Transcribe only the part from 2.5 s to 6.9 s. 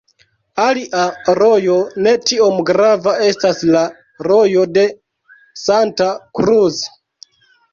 grava estas la Rojo de Santa Cruz.